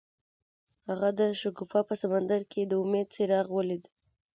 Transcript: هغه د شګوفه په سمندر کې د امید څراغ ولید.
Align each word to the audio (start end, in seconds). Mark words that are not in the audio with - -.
هغه 0.87 1.09
د 1.19 1.21
شګوفه 1.41 1.79
په 1.89 1.93
سمندر 2.01 2.41
کې 2.51 2.61
د 2.65 2.71
امید 2.83 3.07
څراغ 3.15 3.47
ولید. 3.57 3.83